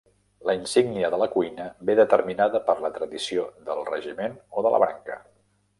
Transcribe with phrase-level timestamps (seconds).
[0.49, 4.83] La insígnia de la cuina ve determinada per la tradició del regiment o de la
[4.89, 5.23] branca.